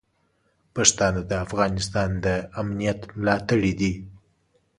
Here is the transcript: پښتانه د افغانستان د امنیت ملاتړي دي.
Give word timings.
پښتانه 0.75 1.21
د 1.27 1.31
افغانستان 1.45 2.09
د 2.25 2.27
امنیت 2.61 2.99
ملاتړي 3.19 3.71
دي. 3.79 3.93